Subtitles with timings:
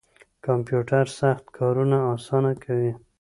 [0.45, 2.91] کمپیوټر سخت کارونه اسانه کوي